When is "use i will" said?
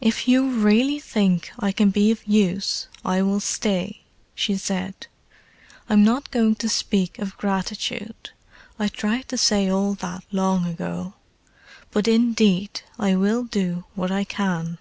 2.28-3.40